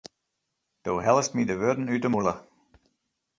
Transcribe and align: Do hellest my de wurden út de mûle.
Do 0.85 0.93
hellest 1.05 1.35
my 1.35 1.43
de 1.47 1.55
wurden 1.61 1.91
út 1.93 2.03
de 2.03 2.09
mûle. 2.13 2.33